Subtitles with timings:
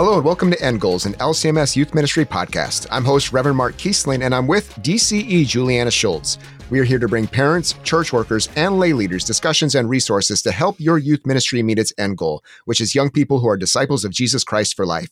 [0.00, 2.86] Hello and welcome to End Goals, an LCMS Youth Ministry podcast.
[2.90, 6.38] I'm host Reverend Mark Kiesling, and I'm with DCE Julianna Shults.
[6.70, 10.52] We are here to bring parents, church workers, and lay leaders discussions and resources to
[10.52, 14.06] help your youth ministry meet its end goal, which is young people who are disciples
[14.06, 15.10] of Jesus Christ for life.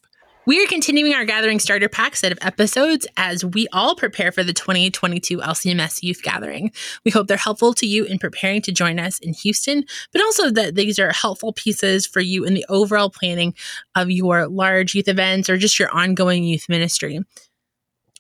[0.49, 4.43] We are continuing our Gathering Starter Pack set of episodes as we all prepare for
[4.43, 6.73] the 2022 LCMS Youth Gathering.
[7.05, 10.51] We hope they're helpful to you in preparing to join us in Houston, but also
[10.53, 13.53] that these are helpful pieces for you in the overall planning
[13.95, 17.21] of your large youth events or just your ongoing youth ministry.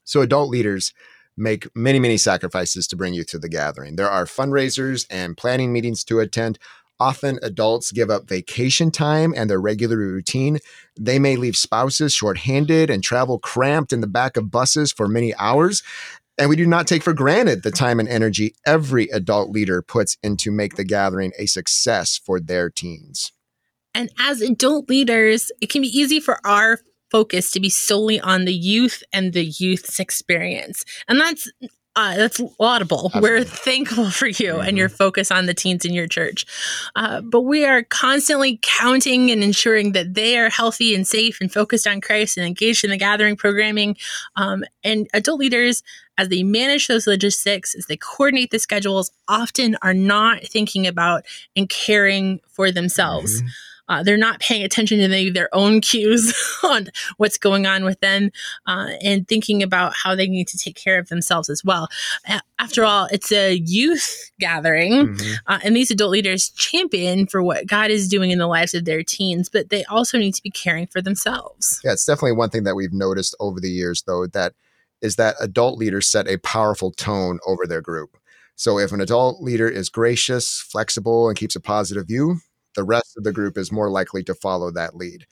[0.04, 0.92] So, adult leaders
[1.38, 3.96] make many, many sacrifices to bring you to the gathering.
[3.96, 6.58] There are fundraisers and planning meetings to attend,
[7.00, 10.58] Often adults give up vacation time and their regular routine.
[10.98, 15.34] They may leave spouses shorthanded and travel cramped in the back of buses for many
[15.36, 15.82] hours.
[16.38, 20.16] And we do not take for granted the time and energy every adult leader puts
[20.22, 23.32] into make the gathering a success for their teens.
[23.94, 26.80] And as adult leaders, it can be easy for our
[27.10, 30.84] focus to be solely on the youth and the youth's experience.
[31.08, 31.50] And that's
[31.98, 33.06] uh, that's laudable.
[33.06, 33.30] Absolutely.
[33.30, 34.68] We're thankful for you mm-hmm.
[34.68, 36.46] and your focus on the teens in your church.
[36.94, 41.52] Uh, but we are constantly counting and ensuring that they are healthy and safe and
[41.52, 43.96] focused on Christ and engaged in the gathering programming.
[44.36, 45.82] Um, and adult leaders,
[46.16, 51.24] as they manage those logistics, as they coordinate the schedules, often are not thinking about
[51.56, 53.42] and caring for themselves.
[53.42, 53.48] Mm-hmm.
[53.88, 58.00] Uh, they're not paying attention to maybe their own cues on what's going on with
[58.00, 58.30] them
[58.66, 61.88] uh, and thinking about how they need to take care of themselves as well.
[62.58, 65.34] After all, it's a youth gathering, mm-hmm.
[65.46, 68.84] uh, and these adult leaders champion for what God is doing in the lives of
[68.84, 71.80] their teens, but they also need to be caring for themselves.
[71.84, 74.54] Yeah, it's definitely one thing that we've noticed over the years, though, that
[75.00, 78.16] is that adult leaders set a powerful tone over their group.
[78.56, 82.40] So if an adult leader is gracious, flexible, and keeps a positive view,
[82.74, 85.26] the rest of the group is more likely to follow that lead.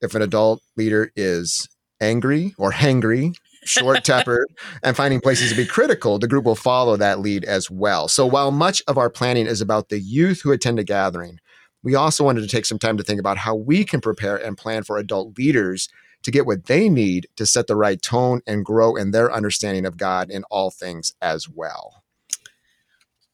[0.00, 1.68] If an adult leader is
[2.00, 3.34] angry or hangry,
[3.64, 4.48] short tempered,
[4.82, 8.08] and finding places to be critical, the group will follow that lead as well.
[8.08, 11.38] So while much of our planning is about the youth who attend a gathering,
[11.82, 14.58] we also wanted to take some time to think about how we can prepare and
[14.58, 15.88] plan for adult leaders
[16.22, 19.84] to get what they need to set the right tone and grow in their understanding
[19.84, 22.02] of God in all things as well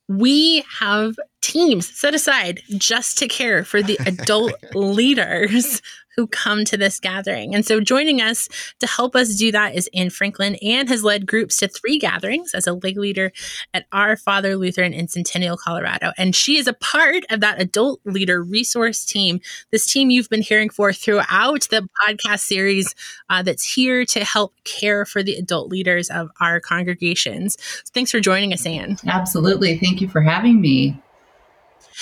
[0.09, 1.17] we have
[1.49, 5.81] teams set aside just to care for the adult leaders
[6.19, 7.55] who come to this gathering.
[7.55, 8.49] And so joining us
[8.81, 10.57] to help us do that is Anne Franklin.
[10.57, 13.31] Anne has led groups to three gatherings as a lay leader
[13.73, 16.11] at Our Father Lutheran in Centennial, Colorado.
[16.19, 19.39] And she is a part of that adult leader resource team,
[19.71, 22.97] this team you've been hearing for throughout the podcast series
[23.31, 27.57] uh, that's here to help care for the adult leaders of our congregations.
[27.61, 28.99] So thanks for joining us, Anne.
[29.07, 29.79] Absolutely.
[29.79, 31.01] Thank you for having me.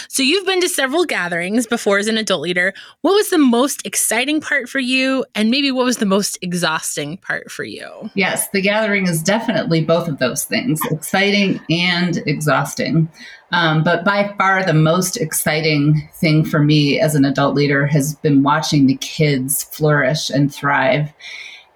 [0.08, 2.74] So you've been to several gatherings before as an adult leader.
[3.02, 5.24] What was the most exciting part for you?
[5.34, 8.10] And maybe what was the most exhausting part for you?
[8.14, 13.10] Yes, the gathering is definitely both of those things exciting and exhausting.
[13.52, 18.16] Um, but by far, the most exciting thing for me as an adult leader has
[18.16, 21.12] been watching the kids flourish and thrive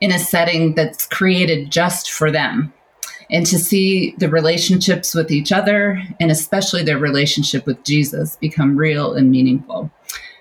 [0.00, 2.72] in a setting that's created just for them
[3.30, 8.76] and to see the relationships with each other and especially their relationship with Jesus become
[8.76, 9.90] real and meaningful.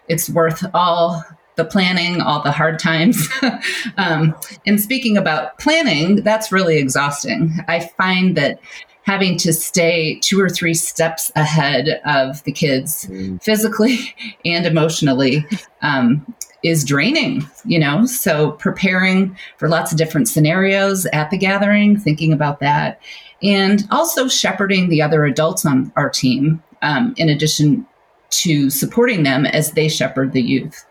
[0.08, 1.24] It's worth all
[1.56, 3.28] the planning, all the hard times.
[3.98, 4.36] um,
[4.66, 7.54] and speaking about planning, that's really exhausting.
[7.68, 8.60] I find that
[9.04, 13.42] having to stay two or three steps ahead of the kids mm.
[13.42, 13.98] physically
[14.46, 15.46] and emotionally
[15.82, 16.26] um,
[16.64, 18.06] is draining, you know?
[18.06, 23.02] So preparing for lots of different scenarios at the gathering, thinking about that,
[23.42, 27.86] and also shepherding the other adults on our team, um, in addition
[28.32, 30.86] to supporting them as they shepherd the youth.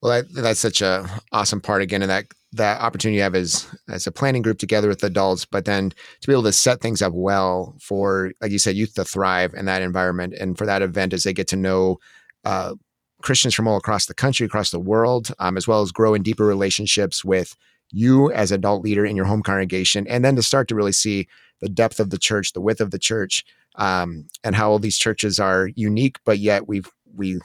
[0.00, 3.68] Well, that, that's such a awesome part again, and that that opportunity you have is
[3.90, 7.02] as a planning group together with adults, but then to be able to set things
[7.02, 10.80] up well for, like you said, youth to thrive in that environment, and for that
[10.80, 11.98] event as they get to know
[12.44, 12.74] uh,
[13.22, 16.22] Christians from all across the country, across the world, um, as well as grow in
[16.22, 17.56] deeper relationships with
[17.90, 21.26] you as adult leader in your home congregation, and then to start to really see
[21.60, 23.44] the depth of the church, the width of the church,
[23.76, 27.40] um, and how all these churches are unique, but yet we've we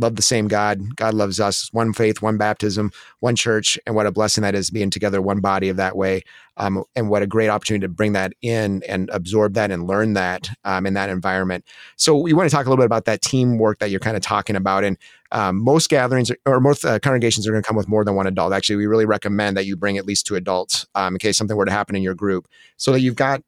[0.00, 0.96] love the same God.
[0.96, 1.68] God loves us.
[1.72, 5.40] One faith, one baptism, one church, and what a blessing that is being together, one
[5.40, 6.22] body of that way.
[6.56, 10.12] Um, and what a great opportunity to bring that in and absorb that and learn
[10.14, 11.64] that um, in that environment.
[11.96, 14.22] So we want to talk a little bit about that teamwork that you're kind of
[14.22, 14.84] talking about.
[14.84, 14.98] And
[15.32, 18.26] um, most gatherings or most uh, congregations are going to come with more than one
[18.26, 18.52] adult.
[18.52, 21.56] Actually, we really recommend that you bring at least two adults um, in case something
[21.56, 23.42] were to happen in your group, so that you've got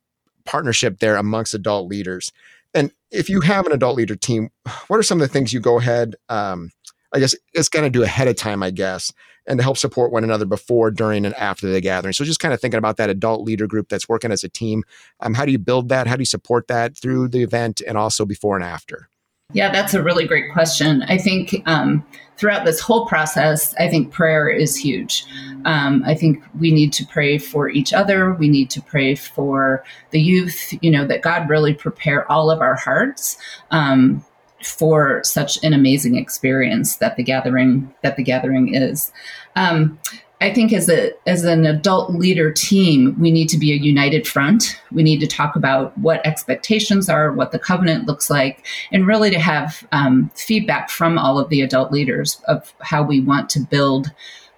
[0.44, 2.32] partnership there amongst adult leaders.
[2.75, 4.51] And if you have an adult leader team,
[4.89, 6.71] what are some of the things you go ahead um,
[7.13, 9.13] I guess it's going to do ahead of time, I guess,
[9.47, 12.15] and to help support one another before, during, and after the gathering.
[12.15, 14.83] So just kind of thinking about that adult leader group that's working as a team.
[15.21, 16.07] Um, how do you build that?
[16.07, 19.09] How do you support that through the event and also before and after?
[19.53, 21.03] Yeah, that's a really great question.
[21.03, 22.07] I think um,
[22.39, 25.27] throughout this whole process, I think prayer is huge.
[25.64, 28.35] Um, I think we need to pray for each other.
[28.35, 32.61] We need to pray for the youth, you know, that God really prepare all of
[32.61, 33.37] our hearts.
[33.70, 34.25] Um,
[34.64, 39.12] for such an amazing experience that the gathering that the gathering is.
[39.56, 39.99] Um,
[40.43, 44.26] I think as a as an adult leader team, we need to be a united
[44.26, 44.81] front.
[44.91, 49.31] We need to talk about what expectations are, what the covenant looks like, and really
[49.31, 53.61] to have um, feedback from all of the adult leaders of how we want to
[53.61, 54.11] build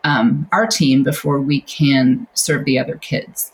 [0.05, 3.53] um, our team before we can serve the other kids.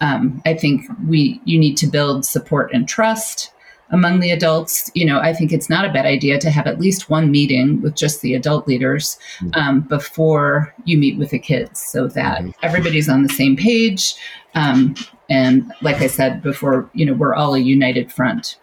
[0.00, 3.52] Um, I think we you need to build support and trust
[3.92, 6.80] among the adults, you know, I think it's not a bad idea to have at
[6.80, 9.50] least one meeting with just the adult leaders mm-hmm.
[9.54, 12.50] um, before you meet with the kids so that mm-hmm.
[12.62, 14.14] everybody's on the same page.
[14.54, 14.96] Um,
[15.28, 18.58] and like I said before, you know, we're all a united front.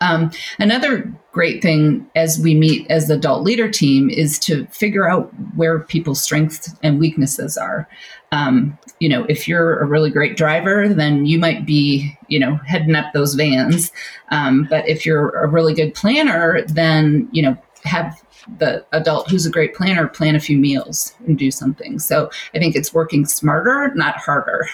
[0.00, 5.08] Um, another great thing as we meet as the adult leader team is to figure
[5.08, 7.88] out where people's strengths and weaknesses are.
[8.32, 12.56] Um, you know, if you're a really great driver, then you might be, you know,
[12.66, 13.92] heading up those vans.
[14.30, 18.22] Um, but if you're a really good planner, then, you know, have
[18.58, 21.98] the adult who's a great planner plan a few meals and do something.
[21.98, 24.68] So I think it's working smarter, not harder.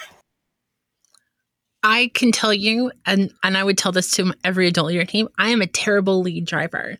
[1.83, 5.05] I can tell you, and, and I would tell this to every adult in your
[5.05, 6.97] team, I am a terrible lead driver.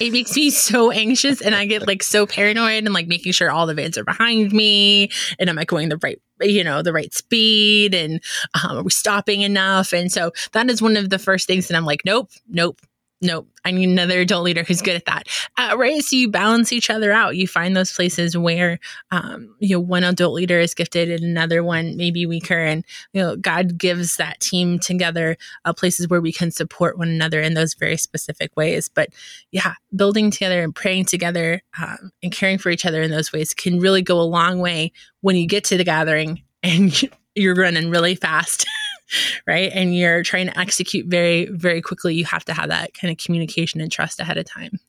[0.00, 3.50] It makes me so anxious and I get like so paranoid and like making sure
[3.50, 6.92] all the vans are behind me and am I going the right you know the
[6.92, 8.20] right speed and
[8.54, 9.92] um, are we stopping enough?
[9.92, 12.80] And so that is one of the first things that I'm like nope nope
[13.22, 15.28] nope, I need another adult leader who's good at that.
[15.56, 16.02] Uh, right.
[16.02, 17.36] So you balance each other out.
[17.36, 18.78] You find those places where,
[19.10, 22.58] um, you know, one adult leader is gifted and another one maybe weaker.
[22.58, 27.08] And, you know, God gives that team together uh, places where we can support one
[27.08, 28.88] another in those very specific ways.
[28.88, 29.10] But
[29.50, 33.52] yeah, building together and praying together um, and caring for each other in those ways
[33.52, 37.02] can really go a long way when you get to the gathering and
[37.34, 38.66] you're running really fast.
[39.46, 39.70] right?
[39.72, 43.18] And you're trying to execute very, very quickly, you have to have that kind of
[43.18, 44.80] communication and trust ahead of time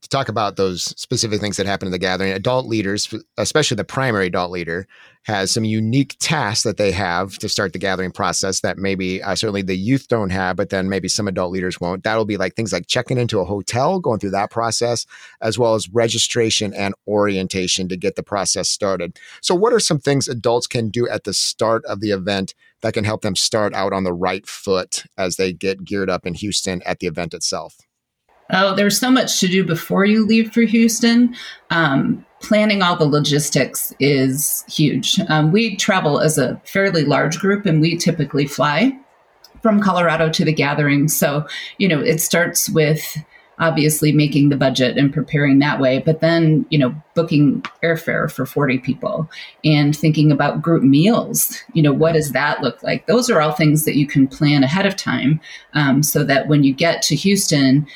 [0.00, 3.84] to talk about those specific things that happen in the gathering, adult leaders, especially the
[3.84, 4.86] primary adult leader,
[5.24, 9.34] has some unique tasks that they have to start the gathering process that maybe uh,
[9.34, 12.04] certainly the youth don't have, but then maybe some adult leaders won't.
[12.04, 15.04] That'll be like things like checking into a hotel, going through that process,
[15.42, 19.18] as well as registration and orientation to get the process started.
[19.42, 22.94] So, what are some things adults can do at the start of the event that
[22.94, 26.34] can help them start out on the right foot as they get geared up in
[26.34, 27.87] Houston at the event itself?
[28.50, 31.34] Oh, there's so much to do before you leave for Houston.
[31.70, 35.20] Um, planning all the logistics is huge.
[35.28, 38.96] Um, we travel as a fairly large group and we typically fly
[39.62, 41.08] from Colorado to the gathering.
[41.08, 41.46] So,
[41.78, 43.18] you know, it starts with
[43.60, 48.46] obviously making the budget and preparing that way, but then, you know, booking airfare for
[48.46, 49.28] 40 people
[49.64, 51.60] and thinking about group meals.
[51.72, 53.06] You know, what does that look like?
[53.06, 55.40] Those are all things that you can plan ahead of time
[55.74, 57.86] um, so that when you get to Houston,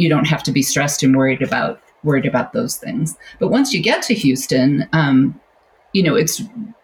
[0.00, 3.16] you don't have to be stressed and worried about worried about those things.
[3.38, 5.38] But once you get to Houston, um,
[5.92, 6.40] you know, it's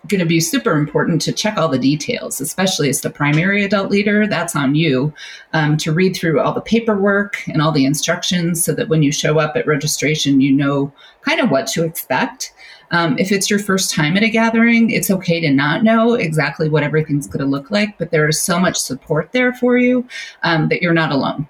[0.08, 3.90] going to be super important to check all the details, especially as the primary adult
[3.90, 4.26] leader.
[4.26, 5.12] That's on you
[5.52, 9.12] um, to read through all the paperwork and all the instructions so that when you
[9.12, 10.92] show up at registration, you know
[11.22, 12.52] kind of what to expect.
[12.92, 16.68] Um, if it's your first time at a gathering, it's okay to not know exactly
[16.68, 20.06] what everything's going to look like, but there is so much support there for you
[20.42, 21.48] um, that you're not alone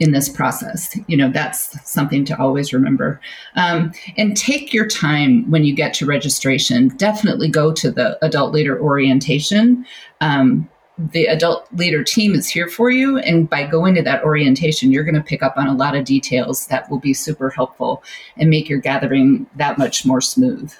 [0.00, 0.96] in this process.
[1.06, 3.20] You know, that's something to always remember.
[3.54, 6.88] Um, and take your time when you get to registration.
[6.88, 9.86] Definitely go to the adult leader orientation.
[10.20, 13.18] Um, the adult leader team is here for you.
[13.18, 16.04] And by going to that orientation, you're going to pick up on a lot of
[16.04, 18.02] details that will be super helpful
[18.36, 20.72] and make your gathering that much more smooth.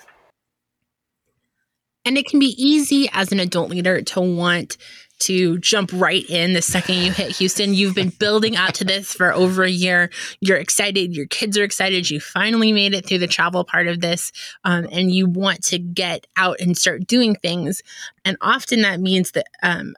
[2.06, 4.76] And it can be easy as an adult leader to want
[5.20, 7.74] to jump right in the second you hit Houston.
[7.74, 10.10] You've been building up to this for over a year.
[10.40, 11.16] You're excited.
[11.16, 12.10] Your kids are excited.
[12.10, 14.32] You finally made it through the travel part of this,
[14.64, 17.82] um, and you want to get out and start doing things.
[18.24, 19.46] And often that means that.
[19.62, 19.94] Um,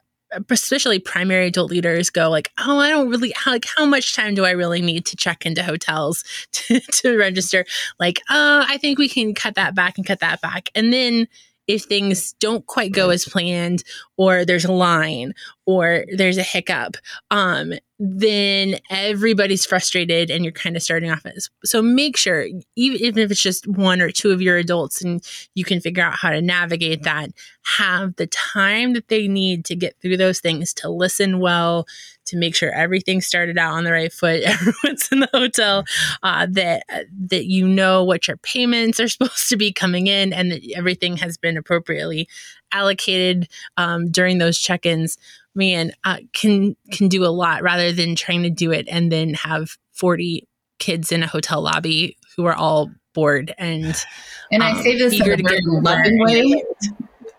[0.51, 4.45] especially primary adult leaders go like oh i don't really like how much time do
[4.45, 7.65] i really need to check into hotels to, to register
[7.99, 11.27] like uh i think we can cut that back and cut that back and then
[11.69, 13.83] if things don't quite go as planned
[14.17, 15.33] or there's a line
[15.67, 16.97] or there's a hiccup
[17.29, 22.99] um then everybody's frustrated and you're kind of starting off as so make sure even,
[22.99, 25.23] even if it's just one or two of your adults and
[25.53, 27.29] you can figure out how to navigate that
[27.63, 31.85] have the time that they need to get through those things to listen well
[32.29, 35.83] to make sure everything started out on the right foot everyone's in the hotel
[36.23, 36.83] uh, that
[37.17, 41.17] that you know what your payments are supposed to be coming in and that everything
[41.17, 42.27] has been appropriately
[42.71, 45.17] allocated um, during those check-ins
[45.55, 49.33] man uh, can can do a lot rather than trying to do it and then
[49.33, 54.05] have 40 kids in a hotel lobby who are all bored and
[54.51, 56.63] and I um, say this in a very loving way.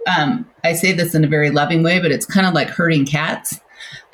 [0.06, 3.04] Um, I say this in a very loving way, but it's kind of like herding
[3.04, 3.60] cats.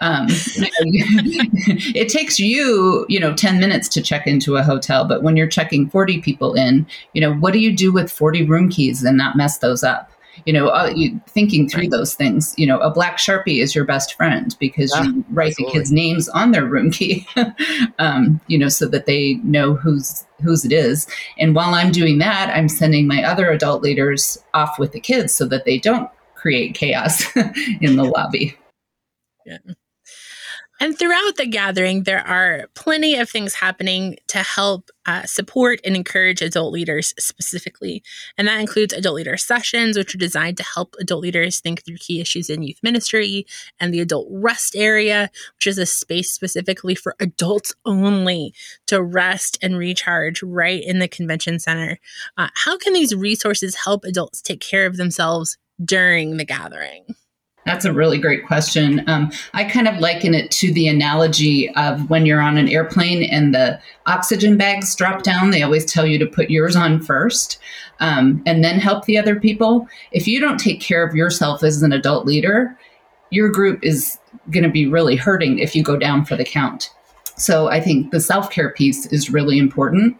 [0.01, 5.37] Um, it takes you, you know, 10 minutes to check into a hotel, but when
[5.37, 9.03] you're checking 40 people in, you know, what do you do with 40 room keys
[9.03, 10.11] and not mess those up?
[10.45, 12.55] you know, uh, you, thinking through those things.
[12.59, 15.73] You know, a black sharpie is your best friend because yeah, you write absolutely.
[15.73, 17.27] the kids' names on their room key,
[17.99, 21.07] um, you know, so that they know whose whose it is.
[21.39, 25.33] And while I'm doing that, I'm sending my other adult leaders off with the kids
[25.33, 27.25] so that they don't create chaos
[27.81, 28.57] in the lobby.
[29.47, 29.59] Yeah.
[30.79, 35.97] And throughout the gathering, there are plenty of things happening to help uh, support and
[35.97, 38.03] encourage adult leaders specifically.
[38.37, 41.97] And that includes adult leader sessions, which are designed to help adult leaders think through
[41.97, 43.47] key issues in youth ministry,
[43.81, 48.53] and the adult rest area, which is a space specifically for adults only
[48.87, 51.99] to rest and recharge right in the convention center.
[52.37, 57.15] Uh, how can these resources help adults take care of themselves during the gathering?
[57.67, 59.03] That's a really great question.
[59.09, 63.25] Um, I kind of liken it to the analogy of when you're on an airplane
[63.25, 65.51] and the oxygen bags drop down.
[65.51, 67.59] They always tell you to put yours on first
[67.99, 69.89] um, and then help the other people.
[70.13, 72.79] If you don't take care of yourself as an adult leader,
[73.31, 74.17] your group is
[74.53, 76.93] going to be really hurting if you go down for the count.
[77.37, 80.17] So I think the self care piece is really important.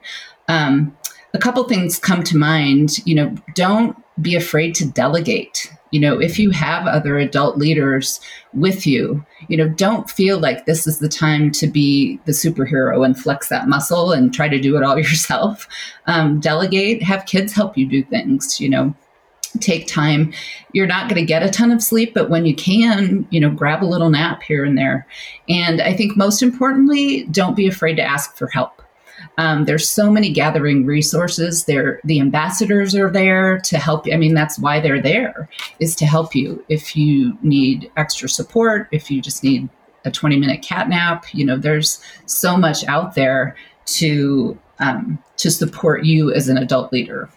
[0.49, 0.97] Um,
[1.33, 3.07] a couple things come to mind.
[3.07, 5.73] You know, don't be afraid to delegate.
[5.93, 8.21] You know if you have other adult leaders
[8.53, 13.05] with you you know don't feel like this is the time to be the superhero
[13.05, 15.69] and flex that muscle and try to do it all yourself.
[16.07, 18.95] Um, delegate have kids help you do things you know.
[19.61, 20.35] Take time.
[20.73, 23.51] You're not going to get a ton of sleep but when you can you know
[23.51, 25.07] grab a little nap here and there.
[25.49, 28.83] And i think most importantly don't be afraid to ask for help
[29.39, 31.65] um, there's so many gathering resources.
[31.65, 34.07] There, the ambassadors are there to help.
[34.07, 34.15] You.
[34.15, 38.89] I mean, that's why they're there is to help you if you need extra support.
[38.93, 39.69] If you just need
[40.05, 45.51] a 20 minute cat nap, you know, there's so much out there to um, to
[45.51, 47.29] support you as an adult leader.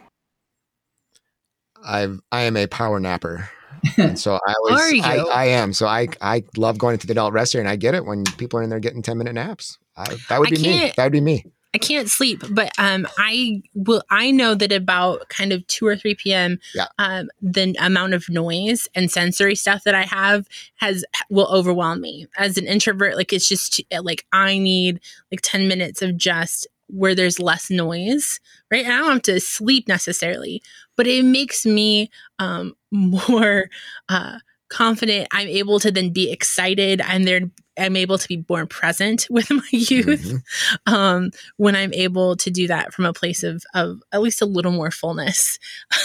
[1.84, 3.50] I I am a power napper.
[3.98, 5.72] And so I always I, I, am.
[5.72, 8.26] So I I love going into the adult rest area and I get it when
[8.38, 9.78] people are in there getting 10 minute naps.
[9.96, 10.92] I, that would be me.
[10.98, 11.46] That would be me.
[11.74, 14.02] I can't sleep, but um, I will.
[14.10, 16.60] I know that about kind of two or three p.m.
[16.74, 16.88] Yeah.
[16.98, 20.48] Um, the amount of noise and sensory stuff that I have
[20.78, 23.16] has will overwhelm me as an introvert.
[23.16, 25.00] Like it's just like I need
[25.32, 28.40] like ten minutes of just where there's less noise,
[28.72, 28.84] right?
[28.84, 30.64] And I don't have to sleep necessarily,
[30.98, 32.10] but it makes me
[32.40, 33.70] um, more
[34.10, 35.28] uh, confident.
[35.32, 37.02] I'm able to then be excited.
[37.02, 37.42] I'm there
[37.80, 40.94] I'm able to be more present with my youth mm-hmm.
[40.94, 44.46] um, when I'm able to do that from a place of, of at least a
[44.46, 45.60] little more fullness.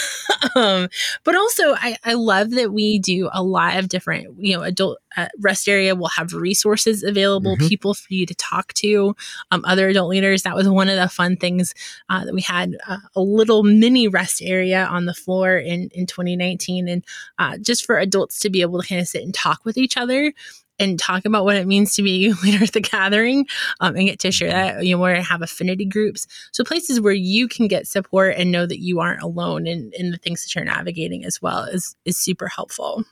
[0.55, 0.87] um,
[1.23, 4.99] but also, I, I love that we do a lot of different, you know, adult
[5.17, 7.67] uh, rest area will have resources available, mm-hmm.
[7.67, 9.15] people for you to talk to,
[9.51, 10.43] um, other adult leaders.
[10.43, 11.73] That was one of the fun things
[12.09, 16.05] uh, that we had uh, a little mini rest area on the floor in, in
[16.05, 16.87] 2019.
[16.87, 17.05] And
[17.39, 19.97] uh, just for adults to be able to kind of sit and talk with each
[19.97, 20.33] other
[20.79, 23.47] and talk about what it means to be a leader at the gathering
[23.79, 24.85] um, and get to share that.
[24.85, 26.27] You know, where I have affinity groups.
[26.51, 30.11] So places where you can get support and know that you aren't alone in, in
[30.11, 33.03] the things that you're navigating as well is, is super helpful.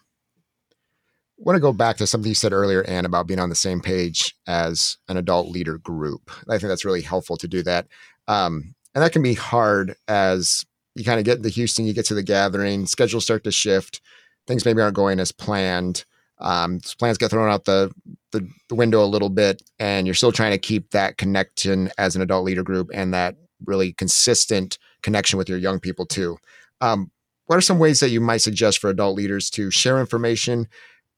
[1.39, 3.55] I want to go back to something you said earlier, Anne, about being on the
[3.55, 6.31] same page as an adult leader group.
[6.47, 7.87] I think that's really helpful to do that.
[8.27, 10.65] Um, and that can be hard as
[10.95, 13.99] you kind of get into Houston, you get to the gathering, schedules start to shift,
[14.47, 16.05] things maybe aren't going as planned
[16.43, 17.91] um, plans get thrown out the,
[18.31, 22.15] the, the window a little bit, and you're still trying to keep that connection as
[22.15, 23.35] an adult leader group and that
[23.65, 26.37] really consistent connection with your young people too.
[26.81, 27.11] Um,
[27.45, 30.67] what are some ways that you might suggest for adult leaders to share information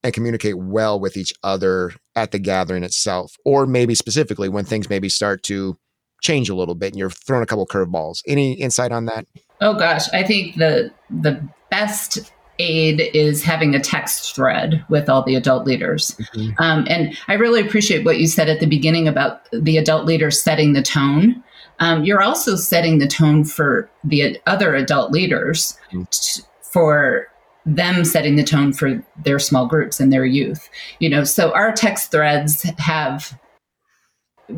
[0.02, 4.88] and communicate well with each other at the gathering itself, or maybe specifically when things
[4.88, 5.76] maybe start to
[6.22, 8.22] change a little bit and you're throwing a couple curveballs?
[8.26, 9.26] Any insight on that?
[9.60, 15.22] Oh gosh, I think the the best aid is having a text thread with all
[15.22, 16.16] the adult leaders.
[16.34, 16.62] Mm-hmm.
[16.62, 20.40] Um, and I really appreciate what you said at the beginning about the adult leaders
[20.40, 21.42] setting the tone.
[21.78, 26.04] Um, you're also setting the tone for the other adult leaders mm-hmm.
[26.10, 27.28] t- for
[27.66, 30.68] them setting the tone for their small groups and their youth.
[31.00, 33.38] You know, so our text threads have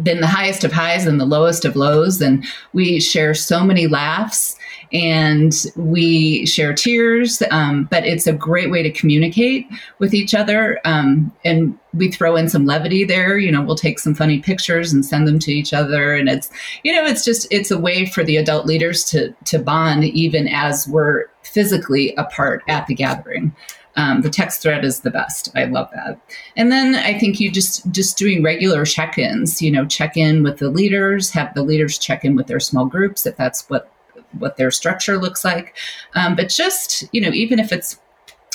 [0.03, 2.21] been the highest of highs and the lowest of lows.
[2.21, 4.57] And we share so many laughs
[4.93, 7.43] and we share tears.
[7.51, 9.67] Um, but it's a great way to communicate
[9.99, 10.81] with each other.
[10.85, 13.39] Um, and we throw in some levity there.
[13.39, 16.15] You know, we'll take some funny pictures and send them to each other.
[16.15, 16.51] And it's,
[16.85, 20.49] you know, it's just, it's a way for the adult leaders to, to bond even
[20.49, 23.55] as we're physically apart at the gathering.
[23.99, 25.51] Um, the text thread is the best.
[25.57, 26.21] I love that.
[26.57, 29.61] And then I think you just just doing regular check-ins.
[29.61, 32.87] You know, check in with the leaders, have the leaders check in with their small
[32.87, 33.91] groups if that's what
[34.39, 35.77] what their structure looks like.
[36.15, 37.99] Um, but just you know, even if it's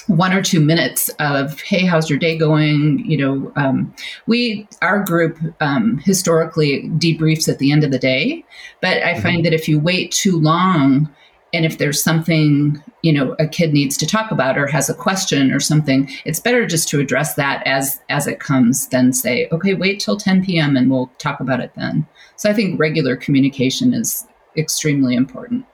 [0.07, 3.93] one or two minutes of hey how's your day going you know um,
[4.27, 8.43] we our group um, historically debriefs at the end of the day
[8.81, 9.21] but i mm-hmm.
[9.21, 11.09] find that if you wait too long
[11.53, 14.93] and if there's something you know a kid needs to talk about or has a
[14.93, 19.47] question or something it's better just to address that as as it comes than say
[19.51, 22.05] okay wait till 10 p.m and we'll talk about it then.
[22.35, 24.25] So i think regular communication is
[24.57, 25.65] extremely important.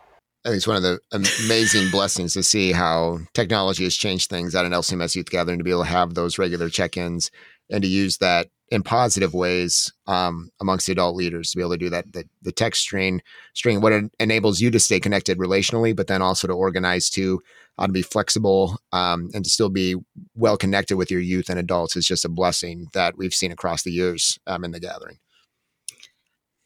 [0.46, 4.56] I think it's one of the amazing blessings to see how technology has changed things.
[4.56, 7.30] At an LCMS youth gathering to be able to have those regular check-ins
[7.70, 11.72] and to use that in positive ways um, amongst the adult leaders to be able
[11.72, 12.12] to do that.
[12.14, 13.22] The, the text string,
[13.54, 17.42] string, what enables you to stay connected relationally, but then also to organize to,
[17.78, 19.96] uh, to be flexible um, and to still be
[20.36, 23.84] well connected with your youth and adults is just a blessing that we've seen across
[23.84, 25.18] the years um, in the gathering.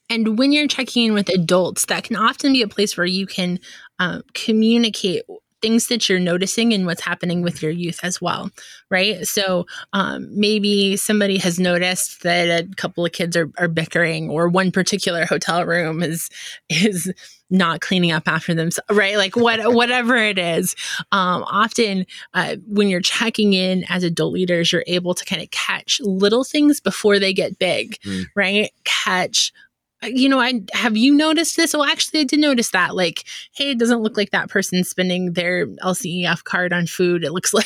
[0.10, 3.26] And when you're checking in with adults, that can often be a place where you
[3.26, 3.60] can
[4.00, 5.24] uh, communicate
[5.64, 8.52] things that you're noticing and what's happening with your youth as well,
[8.92, 9.26] right?
[9.26, 14.50] So um, maybe somebody has noticed that a couple of kids are, are bickering, or
[14.50, 16.30] one particular hotel room is
[16.70, 17.12] is
[17.50, 19.16] not cleaning up after themselves, right?
[19.16, 20.76] Like what whatever it is.
[21.14, 25.50] Um, often, uh, when you're checking in as adult leaders, you're able to kind of
[25.52, 28.26] catch little things before they get big, mm.
[28.36, 28.70] right?
[28.84, 29.54] Catch
[30.04, 31.74] Uh, you know, I have you noticed this?
[31.74, 32.96] Well, actually, I did notice that.
[32.96, 37.24] Like, hey, it doesn't look like that person's spending their LCEF card on food.
[37.24, 37.66] It looks like,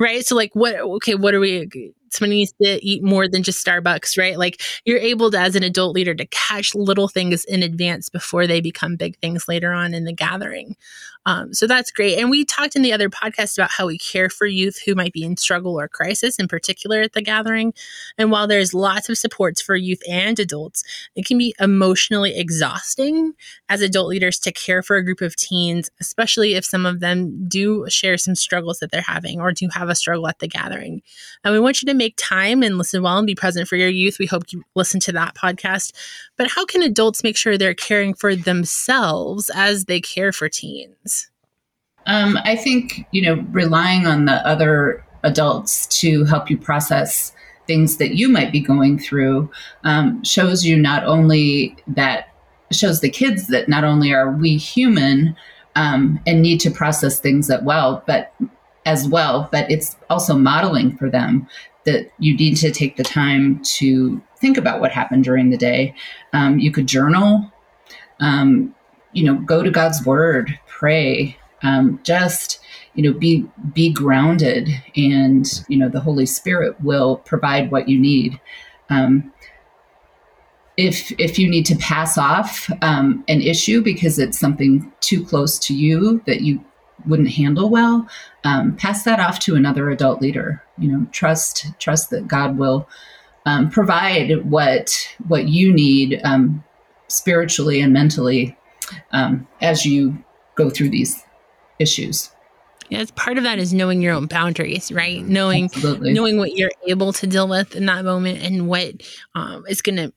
[0.00, 0.24] right?
[0.26, 0.76] So, like, what?
[0.76, 1.62] Okay, what are we?
[1.62, 4.38] Uh, somebody needs to eat more than just Starbucks, right?
[4.38, 8.46] Like you're able to, as an adult leader, to catch little things in advance before
[8.46, 10.74] they become big things later on in the gathering.
[11.28, 12.16] Um, so that's great.
[12.18, 15.12] And we talked in the other podcast about how we care for youth who might
[15.12, 17.74] be in struggle or crisis, in particular at the gathering.
[18.16, 20.82] And while there's lots of supports for youth and adults,
[21.14, 23.34] it can be emotionally exhausting
[23.68, 27.46] as adult leaders to care for a group of teens, especially if some of them
[27.46, 31.02] do share some struggles that they're having or do have a struggle at the gathering.
[31.44, 33.90] And we want you to make time and listen well and be present for your
[33.90, 34.18] youth.
[34.18, 35.92] We hope you listen to that podcast.
[36.38, 41.17] But how can adults make sure they're caring for themselves as they care for teens?
[42.08, 47.32] Um, I think, you know, relying on the other adults to help you process
[47.66, 49.50] things that you might be going through
[49.84, 52.30] um, shows you not only that,
[52.72, 55.36] shows the kids that not only are we human
[55.76, 58.34] um, and need to process things that well, but
[58.86, 61.46] as well, but it's also modeling for them
[61.84, 65.94] that you need to take the time to think about what happened during the day.
[66.32, 67.52] Um, you could journal,
[68.20, 68.74] um,
[69.12, 72.60] you know, go to God's Word, pray, um, just
[72.98, 77.96] you know, be be grounded, and you know, the Holy Spirit will provide what you
[77.96, 78.40] need.
[78.90, 79.32] Um,
[80.76, 85.60] if if you need to pass off um, an issue because it's something too close
[85.60, 86.64] to you that you
[87.06, 88.08] wouldn't handle well,
[88.42, 90.60] um, pass that off to another adult leader.
[90.76, 92.88] You know, trust trust that God will
[93.46, 96.64] um, provide what what you need um,
[97.06, 98.56] spiritually and mentally
[99.12, 100.18] um, as you
[100.56, 101.24] go through these
[101.78, 102.30] issues.
[102.90, 105.22] Yeah, it's part of that is knowing your own boundaries, right?
[105.22, 106.14] Knowing Absolutely.
[106.14, 108.94] knowing what you're able to deal with in that moment and what
[109.34, 110.12] um, is going to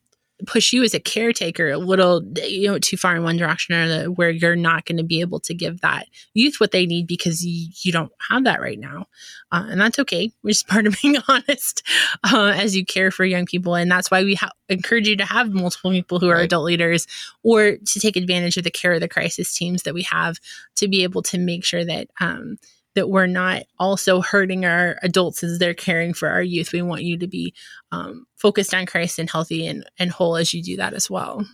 [0.46, 3.88] push you as a caretaker a little you know too far in one direction or
[3.88, 7.06] the, where you're not going to be able to give that youth what they need
[7.06, 9.06] because you, you don't have that right now.
[9.50, 10.32] Uh, and that's okay.
[10.42, 11.82] Which is part of being honest
[12.24, 13.74] uh, as you care for young people.
[13.74, 16.44] And that's why we ha- encourage you to have multiple people who are right.
[16.44, 17.06] adult leaders
[17.42, 20.38] or to take advantage of the care of the crisis teams that we have
[20.76, 22.58] to be able to make sure that um,
[22.94, 26.72] that we're not also hurting our adults as they're caring for our youth.
[26.72, 27.54] We want you to be
[27.90, 31.46] um, focused on Christ and healthy and, and whole as you do that as well.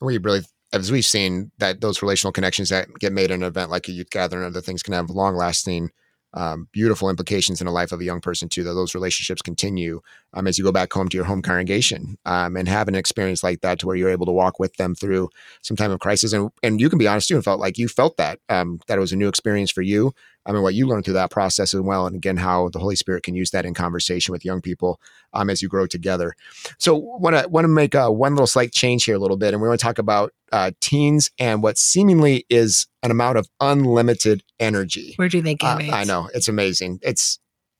[0.00, 3.70] We really as we've seen that those relational connections that get made in an event
[3.70, 5.90] like a youth gathering and other things can have long lasting
[6.36, 10.00] um, beautiful implications in the life of a young person too that those relationships continue
[10.34, 13.42] um, as you go back home to your home congregation um, and have an experience
[13.42, 15.28] like that to where you're able to walk with them through
[15.62, 16.32] some time of crisis.
[16.32, 18.98] And and you can be honest too and felt like you felt that um, that
[18.98, 20.12] it was a new experience for you
[20.46, 22.96] I mean, what you learned through that process as well, and again, how the Holy
[22.96, 25.00] Spirit can use that in conversation with young people
[25.32, 26.34] um, as you grow together.
[26.78, 29.52] So, want to want to make uh, one little slight change here a little bit,
[29.52, 33.48] and we want to talk about uh, teens and what seemingly is an amount of
[33.60, 35.14] unlimited energy.
[35.16, 35.92] Where do they get uh, it?
[35.92, 37.00] I know it's amazing.
[37.02, 37.38] It's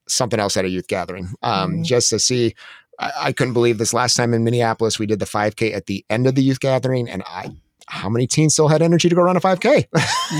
[0.08, 1.30] something else at a youth gathering.
[1.42, 1.84] Um, Mhm.
[1.84, 2.54] Just to see,
[2.98, 6.04] I, I couldn't believe this last time in Minneapolis we did the 5K at the
[6.10, 7.50] end of the youth gathering, and I.
[7.88, 9.84] How many teens still had energy to go run a 5K?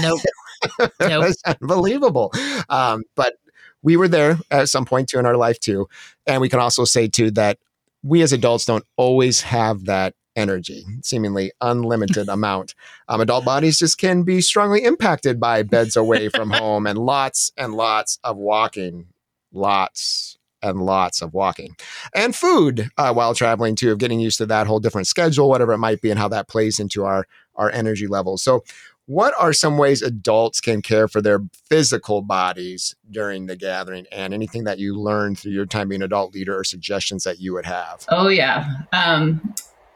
[0.02, 0.20] Nope.
[1.00, 1.24] Nope.
[1.24, 2.33] That's unbelievable.
[2.68, 3.35] Um, but
[3.83, 5.88] we were there at some point too in our life too.
[6.26, 7.59] And we can also say too that
[8.02, 12.74] we as adults don't always have that energy, seemingly unlimited amount.
[13.09, 17.52] Um, adult bodies just can be strongly impacted by beds away from home and lots
[17.57, 19.07] and lots of walking,
[19.52, 21.76] lots and lots of walking
[22.14, 25.72] and food uh, while traveling too of getting used to that whole different schedule whatever
[25.74, 27.26] it might be and how that plays into our
[27.57, 28.64] our energy levels so
[29.06, 34.34] what are some ways adults can care for their physical bodies during the gathering and
[34.34, 37.52] anything that you learned through your time being an adult leader or suggestions that you
[37.52, 39.54] would have Oh yeah, um,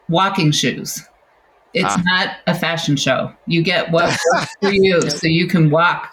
[0.08, 1.02] walking shoes.
[1.74, 2.02] It's Ah.
[2.04, 3.32] not a fashion show.
[3.46, 6.08] You get what works for you, so you can walk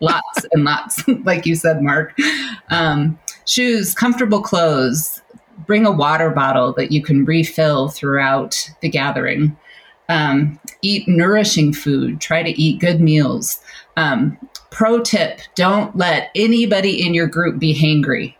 [0.00, 2.14] lots and lots, like you said, Mark.
[2.70, 5.22] Um, shoes, comfortable clothes.
[5.66, 9.56] Bring a water bottle that you can refill throughout the gathering.
[10.08, 12.20] Um, eat nourishing food.
[12.20, 13.60] Try to eat good meals.
[13.96, 14.38] Um,
[14.70, 18.34] pro tip: Don't let anybody in your group be hangry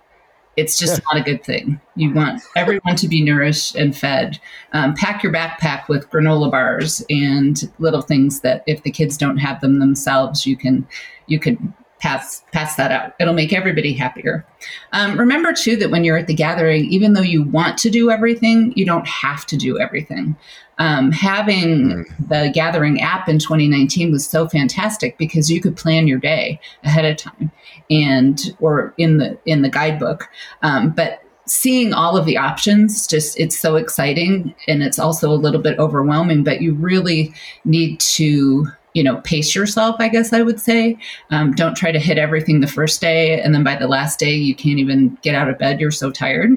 [0.59, 1.81] it's just not a good thing.
[1.95, 4.41] You want everyone to be nourished and fed.
[4.73, 9.37] Um, pack your backpack with granola bars and little things that if the kids don't
[9.37, 10.85] have them themselves, you can
[11.29, 13.15] you can pass pass that out.
[13.19, 14.47] It'll make everybody happier.
[14.93, 18.11] Um, remember too that when you're at the gathering, even though you want to do
[18.11, 20.37] everything, you don't have to do everything.
[20.79, 26.21] Um, having the gathering app in 2019 was so fantastic because you could plan your
[26.21, 27.51] day ahead of time
[27.91, 30.29] and or in the in the guidebook
[30.63, 35.35] um, but seeing all of the options just it's so exciting and it's also a
[35.35, 37.35] little bit overwhelming but you really
[37.65, 38.67] need to
[38.99, 40.99] you know pace yourself i guess i would say.
[41.31, 44.35] Um, don't try to hit everything the first day and then by the last day
[44.35, 46.51] you can't even get out of bed you're so tired.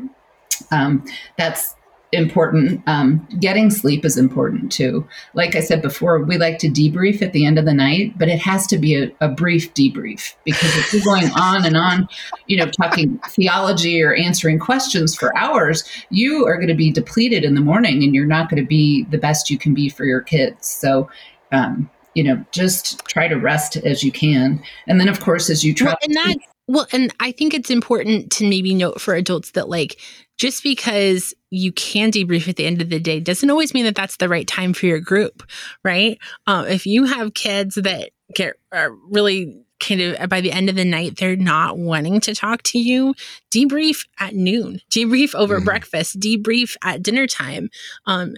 [0.72, 1.06] Um,
[1.38, 1.76] that's
[2.14, 2.84] important.
[2.88, 5.08] Um, getting sleep is important too.
[5.36, 8.28] Like i said before we like to debrief at the end of the night but
[8.28, 12.10] it has to be a, a brief debrief because if you're going on and on
[12.48, 17.44] you know talking theology or answering questions for hours you are going to be depleted
[17.46, 20.06] in the morning and you're not going to be the best you can be for
[20.06, 20.68] your kids.
[20.68, 21.10] So
[21.52, 25.64] um, you know just try to rest as you can and then of course as
[25.64, 26.36] you Well, and that
[26.68, 30.00] well, and I think it's important to maybe note for adults that like
[30.38, 33.96] just because you can debrief at the end of the day doesn't always mean that
[33.96, 35.44] that's the right time for your group,
[35.84, 36.18] right?
[36.48, 40.76] Um, if you have kids that get are really kind of by the end of
[40.76, 43.16] the night they're not wanting to talk to you
[43.50, 45.66] debrief at noon debrief over Mhm.
[45.66, 47.70] breakfast debrief at dinner time
[48.06, 48.36] um,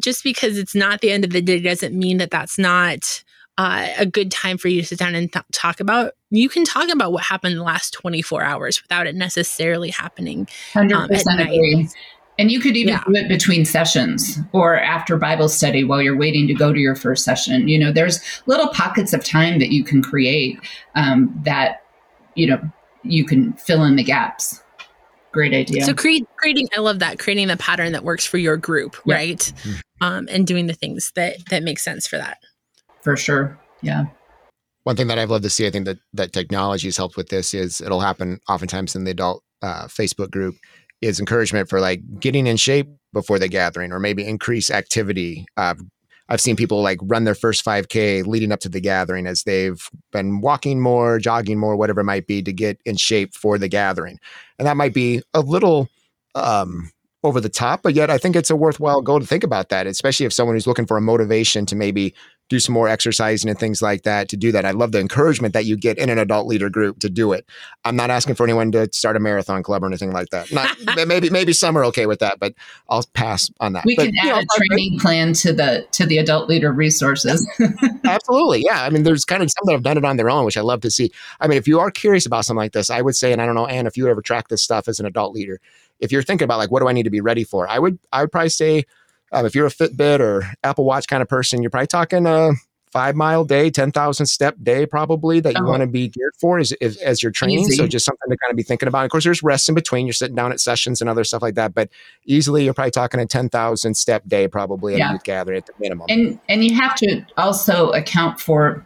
[0.00, 3.22] just because it's not the end of the day doesn't mean that that's not
[3.58, 6.12] uh, a good time for you to sit down and th- talk about.
[6.30, 10.48] You can talk about what happened the last 24 hours without it necessarily happening.
[10.72, 11.48] Hundred um, at percent night.
[11.52, 11.88] agree.
[12.38, 13.04] And you could even Yeah.
[13.06, 16.94] do it between sessions or after Bible study while you're waiting to go to your
[16.94, 17.68] first session.
[17.68, 20.58] You know, there's little pockets of time that you can create
[20.94, 21.82] um, that
[22.36, 22.58] you know
[23.02, 24.62] you can fill in the gaps.
[25.32, 25.84] Great idea.
[25.84, 29.14] So create, creating, I love that creating the pattern that works for your group, Yeah.
[29.14, 29.52] right?
[30.00, 32.38] Um, and doing the things that that make sense for that.
[33.02, 33.58] for sure.
[33.82, 34.06] Yeah.
[34.84, 37.28] one thing that I've loved to see, I think that that technology has helped with
[37.28, 40.56] this is it'll happen oftentimes in the adult uh, Facebook group
[41.00, 45.46] is encouragement for like getting in shape before the gathering or maybe increase activity.
[45.56, 45.74] Uh,
[46.30, 49.90] I've seen people like run their first 5K leading up to the gathering as they've
[50.12, 53.68] been walking more, jogging more, whatever it might be to get in shape for the
[53.68, 54.18] gathering.
[54.58, 55.88] And that might be a little
[56.36, 56.92] um,
[57.24, 59.88] over the top, but yet I think it's a worthwhile goal to think about that,
[59.88, 62.14] especially if someone who's looking for a motivation to maybe
[62.50, 64.66] do some more exercising and things like that to do that.
[64.66, 67.46] I love the encouragement that you get in an adult leader group to do it.
[67.84, 70.52] I'm not asking for anyone to start a marathon club or anything like that.
[70.52, 70.76] Not
[71.08, 72.54] maybe maybe some are okay with that, but
[72.90, 73.84] I'll pass on that.
[73.86, 77.48] We But, can add know, a training plan to the to the adult leader resources.
[78.04, 78.62] Absolutely.
[78.64, 78.82] Yeah.
[78.82, 80.62] I mean, there's kind of some that have done it on their own, which I
[80.62, 81.12] love to see.
[81.40, 83.46] I mean, if you are curious about something like this, I would say, and I
[83.46, 85.60] don't know, Anne, if you ever track this stuff as an adult leader,
[86.00, 87.68] if you're thinking about like, what do I need to be ready for?
[87.68, 88.84] I would, I would probably say
[89.32, 92.50] Um, if you're a Fitbit or Apple Watch kind of person, you're probably talking a
[92.92, 95.68] five mile day, 10,000 step day, probably that you Oh.
[95.68, 97.70] want to be geared for as, as, as you're training.
[97.70, 99.04] So just something to kind of be thinking about.
[99.04, 100.06] Of course, there's rests in between.
[100.06, 101.88] You're sitting down at sessions and other stuff like that, but
[102.26, 105.10] easily you're probably talking a 10,000 step day, probably at Yeah.
[105.10, 106.06] a youth gathering at the minimum.
[106.08, 108.84] and and you have to also account for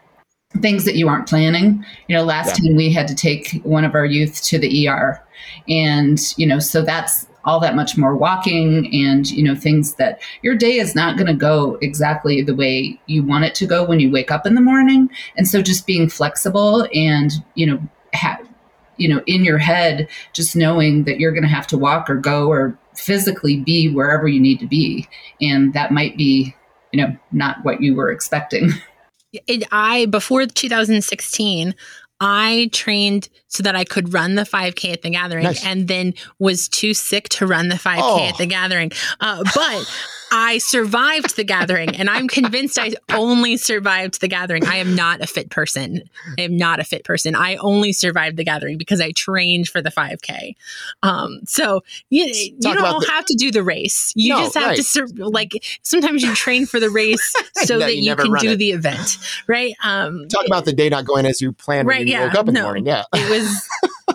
[0.60, 3.92] things that you aren't planning you know last time we had to take one of
[3.96, 5.20] our youth to the er
[5.68, 10.20] and you know so that's all that much more walking and you know things that
[10.42, 13.84] your day is not going to go exactly the way you want it to go
[13.84, 15.08] when you wake up in the morning.
[15.36, 17.80] And so just being flexible and you know
[18.96, 22.14] you know in your head just knowing that you're going to have to walk or
[22.14, 25.08] go or physically be wherever you need to be.
[25.40, 26.54] And that might be
[26.92, 28.70] you know not what you were expecting.
[29.48, 31.74] It, I before 2016,
[32.26, 35.64] I trained so that I could run the 5K at the gathering, Nice.
[35.64, 38.28] and then was too sick to run the 5K Oh.
[38.28, 38.92] at the gathering.
[39.20, 39.94] Uh, but
[40.36, 44.66] I survived the gathering, and I'm convinced I only survived the gathering.
[44.66, 46.02] I am not a fit person.
[46.36, 47.36] I am not a fit person.
[47.36, 50.54] I only survived the gathering because I trained for the 5K.
[51.04, 54.12] Um, so you, you don't the- have to do the race.
[54.16, 54.76] You No, just have right.
[54.76, 55.52] to sur- like.
[55.82, 58.56] Sometimes you train for the race so No, that you you can do it.
[58.56, 59.16] the event,
[59.46, 59.74] right?
[59.84, 62.34] Um, Talk about the day not going as you planned when Right, you yeah, woke
[62.34, 62.86] up in the morning.
[62.86, 63.04] Yeah.
[63.14, 63.68] it was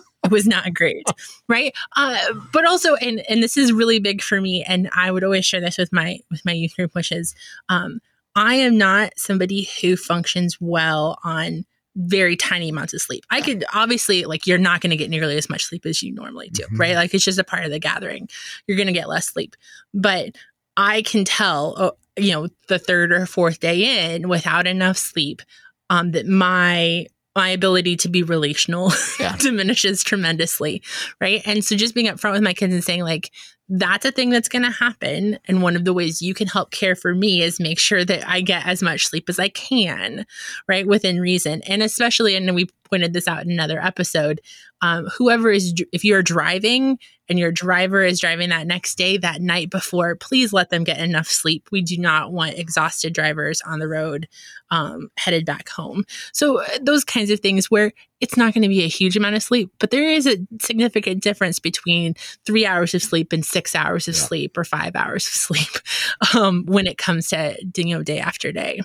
[0.32, 1.08] was not great
[1.48, 1.74] right?
[1.96, 2.18] Uh,
[2.54, 5.62] but also and and this is really big for me and i would always share
[5.62, 7.36] this with my with my youth group which is
[7.70, 8.00] um
[8.36, 11.66] i am not somebody who functions well on
[11.96, 13.26] very tiny amounts of sleep.
[13.30, 16.14] I could obviously like you're not going to get nearly as much sleep as you
[16.14, 16.80] normally do Mhm.
[16.80, 16.96] right?
[16.96, 18.30] Like it's just a part of the gathering.
[18.68, 19.56] You're going to get less sleep.
[19.94, 20.36] But
[20.78, 25.42] i can tell oh, you know the third or fourth day in without enough sleep
[25.90, 27.06] um that my
[27.40, 29.36] my ability to be relational Yeah.
[29.38, 30.84] diminishes tremendously
[31.22, 33.32] right and so just being upfront with my kids and saying like
[33.70, 36.72] that's a thing that's going to happen and one of the ways you can help
[36.72, 40.26] care for me is make sure that i get as much sleep as i can
[40.68, 44.42] right within reason and especially and we pointed this out in another episode
[44.82, 46.98] um, whoever is if you're driving
[47.30, 51.00] and your driver is driving that next day that night before please let them get
[51.00, 51.70] enough sleep.
[51.72, 54.28] We do not want exhausted drivers on the road
[54.72, 56.06] um, headed back home.
[56.34, 59.36] So uh, those kinds of things where it's not going to be a huge amount
[59.36, 62.16] of sleep but there is a significant difference between
[62.46, 64.22] three hours of sleep and six hours of Yeah.
[64.22, 65.84] sleep or five hours of sleep
[66.36, 68.82] um, when it comes to you know day after day.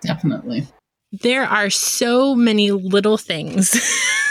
[0.00, 0.66] Definitely.
[1.12, 3.76] There are so many little things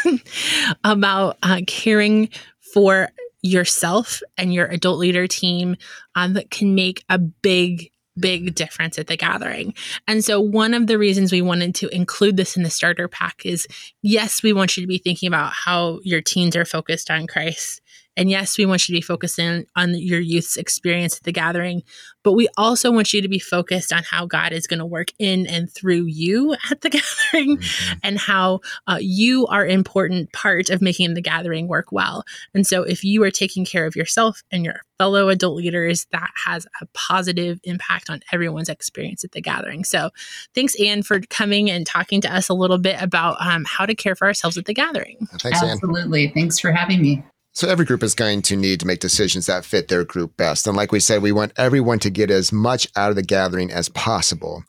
[0.83, 2.29] about uh, caring
[2.73, 3.09] for
[3.41, 5.75] yourself and your adult leader team
[6.15, 9.73] um, that can make a big big difference at the gathering.
[10.07, 13.45] And so one of the reasons we wanted to include this in the starter pack
[13.45, 13.67] is
[14.01, 17.80] yes we want you to be thinking about how your teens are focused on christ
[18.17, 21.81] and yes we want you to be focusing on your youth's experience at the gathering
[22.23, 25.07] but we also want you to be focused on how God is going to work
[25.17, 26.89] in and through you at the
[27.31, 27.97] gathering Mhm.
[28.03, 32.23] and how uh, you are important part of making the gathering work well.
[32.53, 36.29] And so if you are taking care of yourself and your fellow adult leaders, that
[36.45, 39.83] has a positive impact on everyone's experience at the gathering.
[39.83, 40.11] So
[40.53, 43.95] thanks, Anne, for coming and talking to us a little bit about um, how to
[43.95, 45.27] care for ourselves at the gathering.
[45.39, 45.69] Thanks, Ann.
[45.71, 49.45] absolutely thanks for having me So every group is going to need to make decisions
[49.45, 50.67] that fit their group best.
[50.67, 53.71] And like we said, we want everyone to get as much out of the gathering
[53.71, 54.63] as possible.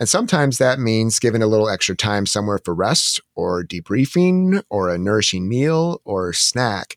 [0.00, 4.88] And sometimes that means giving a little extra time somewhere for rest or debriefing or
[4.88, 6.96] a nourishing meal or snack.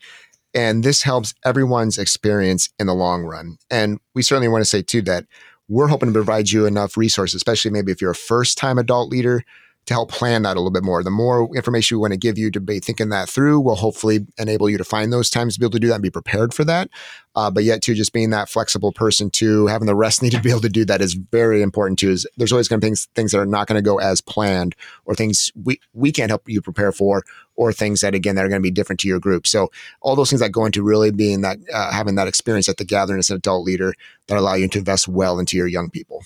[0.53, 3.57] And this helps everyone's experience in the long run.
[3.69, 5.25] And we certainly want to say too that
[5.67, 9.09] we're hoping to provide you enough resources, especially maybe if you're a first time adult
[9.11, 9.43] leader,
[9.87, 11.01] to help plan that a little bit more.
[11.01, 14.27] The more information we want to give you to be thinking that through will hopefully
[14.37, 16.53] enable you to find those times to be able to do that and be prepared
[16.53, 16.89] for that.
[17.35, 20.43] Uh, but yet, too, just being that flexible person too, having the rest needed to
[20.43, 22.11] be able to do that is very important too.
[22.11, 24.19] Is there's always going to be things, things that are not going to go as
[24.19, 27.23] planned, or things we we can't help you prepare for,
[27.55, 29.47] or things that again that are going to be different to your group.
[29.47, 29.71] So
[30.01, 32.85] all those things that go into really being that uh, having that experience at the
[32.85, 33.93] gathering as an adult leader
[34.27, 36.25] that allow you to invest well into your young people.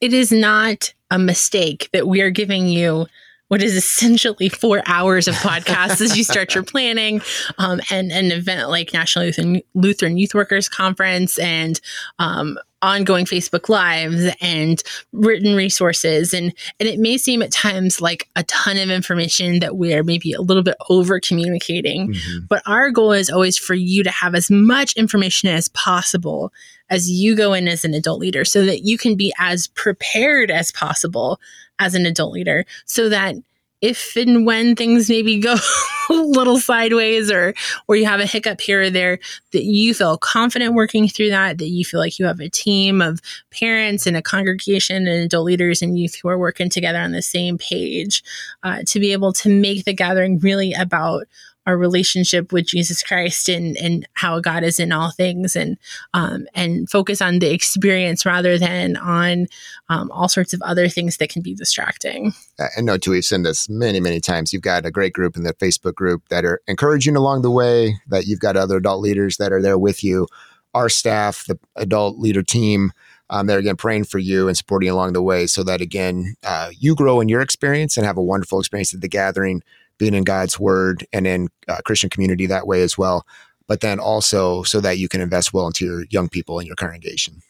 [0.00, 3.06] it is not a mistake that we are giving you
[3.48, 7.20] what is essentially four hours of podcasts as you start your planning
[7.58, 11.80] um, and an event like National Lutheran, Lutheran Youth Workers Conference and
[12.18, 16.34] um, ongoing Facebook Lives and written resources.
[16.34, 20.32] And, and it may seem at times like a ton of information that we're maybe
[20.32, 22.14] a little bit over communicating.
[22.48, 26.52] But our goal is always for you to have as much information as possible
[26.90, 30.50] as you go in as an adult leader so that you can be as prepared
[30.50, 31.40] as possible
[31.78, 33.36] as an adult leader so that
[33.82, 35.54] if and when things maybe go
[36.10, 37.54] a little sideways or
[37.88, 39.18] or you have a hiccup here or there
[39.52, 43.02] that you feel confident working through that that you feel like you have a team
[43.02, 43.20] of
[43.50, 47.22] parents and a congregation and adult leaders and youth who are working together on the
[47.22, 48.22] same page
[48.62, 51.26] uh, to be able to make the gathering really about
[51.66, 55.76] our relationship with Jesus Christ and and how God is in all things and
[56.14, 59.48] um, and focus on the experience rather than on
[59.88, 62.32] um, all sorts of other things that can be distracting.
[62.58, 63.10] I know too.
[63.10, 64.52] We've seen this many many times.
[64.52, 67.96] You've got a great group in the Facebook group that are encouraging along the way.
[68.06, 70.28] That you've got other adult leaders that are there with you.
[70.74, 72.92] Our staff, the adult leader team.
[73.28, 76.36] Um, they're again praying for you and supporting you along the way so that again
[76.44, 79.62] uh, you grow in your experience and have a wonderful experience at the gathering
[79.98, 83.26] being in God's word and in uh, Christian community that way as well.
[83.66, 86.76] But then also so that you can invest well into your young people in your
[86.76, 87.42] congregation.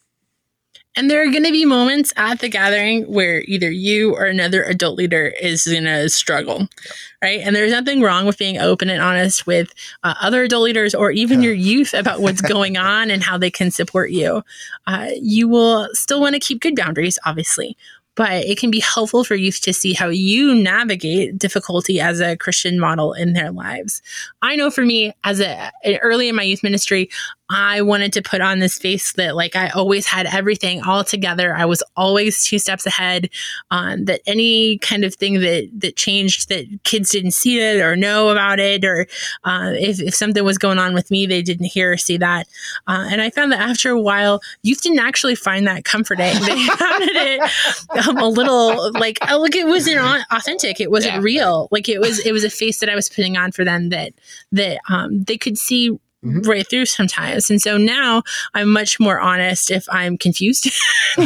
[0.98, 4.62] And there are going to be moments at the gathering where either you or another
[4.64, 6.92] adult leader is going to struggle, yeah.
[7.20, 7.40] right?
[7.40, 11.11] And there's nothing wrong with being open and honest with uh, other adult leaders or
[11.11, 11.48] even yeah.
[11.48, 14.42] your youth about what's going on and how they can support you.
[14.87, 17.76] Uh, you will still want to keep good boundaries, obviously,
[18.16, 22.37] but it can be helpful for youth to see how you navigate difficulty as a
[22.37, 24.02] Christian model in their lives.
[24.42, 25.70] I know for me, as a
[26.02, 27.09] early in my youth ministry,
[27.48, 31.54] I wanted to put on this face that like I always had everything all together.
[31.54, 33.30] I was always two steps ahead.
[33.70, 37.94] Um, that any kind of thing that that changed, that kids didn't see it or
[37.94, 39.06] know about it, or
[39.44, 42.48] uh, if, if something was going on with me, they didn't hear or see that.
[42.88, 46.35] Uh, and I found that after a while, youth didn't actually find that comforting.
[46.46, 49.98] They found it um, a little like oh, look, it wasn't
[50.30, 50.80] authentic.
[50.80, 51.68] It wasn't yeah, real.
[51.70, 54.12] Like it was it was a face that I was putting on for them that
[54.52, 56.50] that um, they could see Mm-hmm.
[56.50, 57.50] right through sometimes.
[57.50, 58.22] And so now
[58.54, 60.68] I'm much more honest if I'm confused.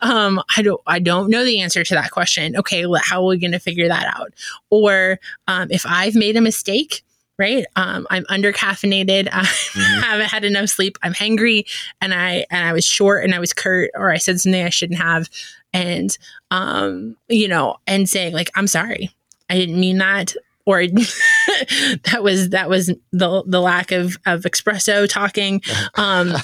[0.00, 2.56] um, I don't I don't know the answer to that question.
[2.56, 4.32] Okay, well, how are we going to figure that out?
[4.70, 7.02] Or um, if I've made a mistake,
[7.38, 7.66] right?
[7.76, 9.28] Um, I'm under caffeinated.
[9.32, 10.02] I mm-hmm.
[10.02, 10.96] haven't had enough sleep.
[11.02, 11.64] I'm hangry,
[12.00, 14.70] and I and I was short, and I was curt, or I said something I
[14.70, 15.28] shouldn't have,
[15.72, 16.16] and
[16.50, 19.10] um, you know, and saying like, I'm sorry.
[19.48, 20.34] I didn't mean that
[20.70, 25.60] or that was that was the the lack of of espresso talking.
[25.96, 26.34] Um,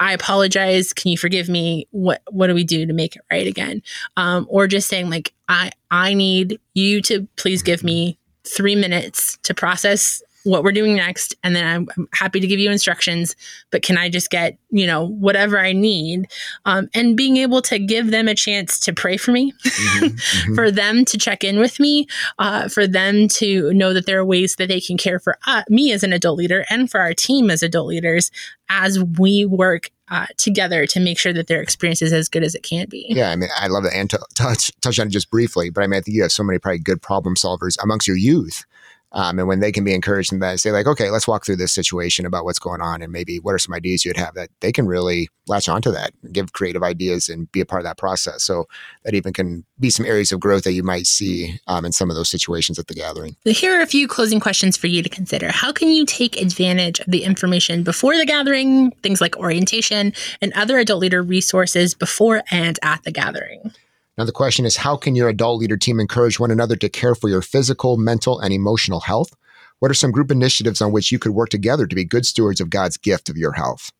[0.00, 0.92] I apologize.
[0.92, 1.86] Can you forgive me?
[1.90, 3.82] What what do we do to make it right again?
[4.16, 9.38] Um, or just saying like I I need you to please give me three minutes
[9.44, 13.36] to process what we're doing next and then I'm, I'm, happy to give you instructions
[13.70, 16.26] but can i just get you know whatever i need
[16.64, 20.54] um, and being able to give them a chance to pray for me mm-hmm, mm-hmm.
[20.54, 22.06] for them to check in with me
[22.38, 25.62] uh, for them to know that there are ways that they can care for uh,
[25.68, 28.30] me as an adult leader and for our team as adult leaders
[28.70, 32.54] as we work uh, together to make sure that their experience is as good as
[32.54, 33.06] it can be.
[33.10, 33.94] Yeah, I mean, I love that.
[33.94, 36.32] And to touch touch on it just briefly, but I mean, I think you have
[36.32, 38.64] so many probably good problem solvers amongst your youth
[39.12, 41.56] um, and when they can be encouraged in that say like, okay, let's walk through
[41.56, 44.50] this situation about what's going on and maybe what are some ideas you'd have that
[44.60, 47.96] they can really latch onto that, give creative ideas and be a part of that
[47.96, 48.42] process.
[48.42, 48.66] So
[49.04, 52.10] that even can be some areas of growth that you might see um, in some
[52.10, 53.36] of those situations at the gathering.
[53.44, 55.50] So here are a few closing questions for you to consider.
[55.50, 60.52] How can you take advantage of the information before the gathering, things like orientation and
[60.52, 63.72] other adult leader resources before and at the gathering?
[64.18, 67.14] Now, the question is how can your adult leader team encourage one another to care
[67.14, 69.32] for your physical, mental, and emotional health?
[69.78, 72.60] What are some group initiatives on which you could work together to be good stewards
[72.60, 73.92] of God's gift of your health?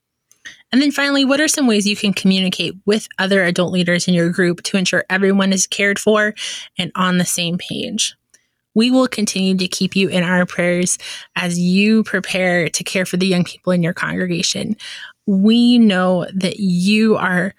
[0.73, 4.15] And then finally, what are some ways you can communicate with other adult leaders in
[4.15, 6.35] your group to ensure everyone is cared for
[6.77, 8.17] and on the same page?
[8.75, 10.99] We will continue to keep you in our prayers
[11.37, 14.77] as you prepare to care for the young people in your congregation.
[15.27, 17.55] We know that you are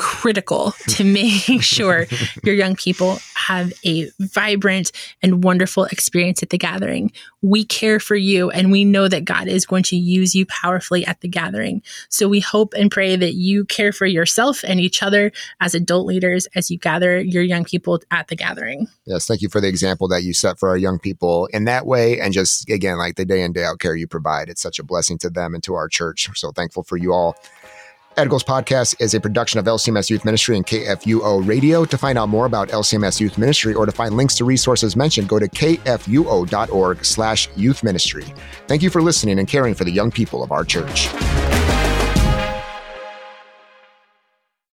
[0.00, 2.06] critical to making sure
[2.42, 7.12] your young people have a vibrant and wonderful experience at the gathering.
[7.42, 11.04] We care for you and we know that God is going to use you powerfully
[11.04, 11.82] at the gathering.
[12.08, 16.06] So we hope and pray that you care for yourself and each other as adult
[16.06, 18.88] leaders as you gather your young people at the gathering.
[19.04, 21.84] Yes, thank you for the example that you set for our young people in that
[21.84, 24.48] way and just again like the day in day out care you provide.
[24.48, 26.26] It's such a blessing to them and to our church.
[26.26, 27.36] We're So thankful for you all.
[28.16, 31.84] Edgles Podcast is a production of LCMS Youth Ministry and KFUO Radio.
[31.84, 35.28] To find out more about LCMS Youth Ministry or to find links to resources mentioned,
[35.28, 38.24] go to kfuo.org slash youth ministry.
[38.66, 41.08] Thank you for listening and caring for the young people of our church.